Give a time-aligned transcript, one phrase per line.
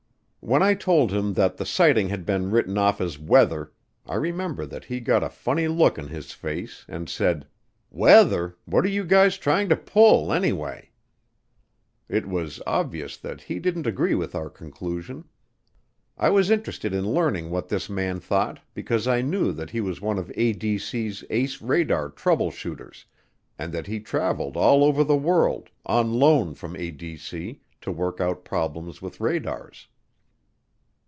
[0.43, 3.71] When I told him that the sighting had been written off as weather,
[4.07, 7.45] I remember that he got a funny look on his face and said,
[7.91, 8.57] "Weather!
[8.65, 10.89] What are you guys trying to pull, anyway?"
[12.09, 15.25] It was obvious that he didn't agree with our conclusion.
[16.17, 20.01] I was interested in learning what this man thought because I knew that he was
[20.01, 23.05] one of ADC's ace radar trouble shooters
[23.59, 28.43] and that he traveled all over the world, on loan from ADC, to work out
[28.43, 29.87] problems with radars.